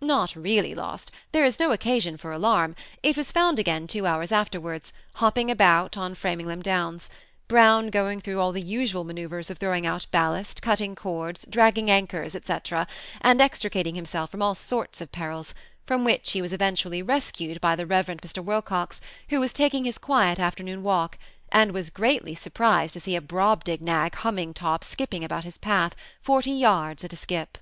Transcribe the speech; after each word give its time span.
Not 0.00 0.36
really 0.36 0.76
lost: 0.76 1.10
there 1.32 1.44
is 1.44 1.58
no 1.58 1.72
occasion 1.72 2.16
for 2.16 2.30
alarm; 2.30 2.76
it 3.02 3.16
was 3.16 3.32
found 3.32 3.58
again 3.58 3.88
two 3.88 4.06
hours 4.06 4.30
after 4.30 4.60
wards, 4.60 4.92
hopping 5.14 5.50
about 5.50 5.96
on 5.96 6.14
Framlingham 6.14 6.62
Downs; 6.62 7.10
Brown 7.48 7.88
going 7.88 8.20
through 8.20 8.38
all 8.38 8.52
the 8.52 8.62
usual 8.62 9.02
manoeuvres 9.02 9.50
of 9.50 9.58
throwing 9.58 9.84
out 9.84 10.06
ballast, 10.12 10.62
cutting 10.62 10.94
cords, 10.94 11.44
dragging 11.50 11.90
anchors, 11.90 12.34
&c., 12.34 12.40
and 13.22 13.40
extri 13.40 13.72
cating 13.72 13.96
himself 13.96 14.30
from 14.30 14.40
all 14.40 14.54
sorts 14.54 15.00
of 15.00 15.10
perils, 15.10 15.52
from 15.84 16.04
which 16.04 16.30
he 16.30 16.40
was 16.40 16.52
eventually 16.52 17.02
rescued 17.02 17.60
by 17.60 17.74
the 17.74 17.84
Rev. 17.84 18.06
Mr. 18.06 18.38
"Wilcox, 18.40 19.00
who 19.30 19.40
was 19.40 19.52
taking 19.52 19.84
his 19.84 19.98
quiet 19.98 20.38
afternoon 20.38 20.84
walk, 20.84 21.18
and 21.50 21.72
was 21.72 21.90
greatly 21.90 22.36
surprised 22.36 22.92
to 22.92 23.00
see 23.00 23.16
a 23.16 23.20
Brobdignag 23.20 24.14
humming 24.14 24.54
top 24.54 24.84
skipping 24.84 25.24
about 25.24 25.42
his 25.42 25.58
path, 25.58 25.96
forty 26.20 26.52
yards 26.52 27.02
at 27.02 27.12
a 27.12 27.16
skip. 27.16 27.58